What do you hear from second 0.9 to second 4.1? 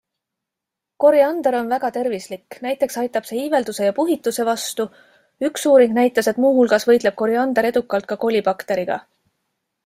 Koriander on väga tervislik, näiteks aitab see iivelduse ja